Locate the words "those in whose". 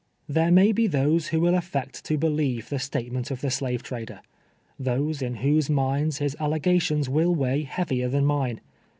4.89-5.69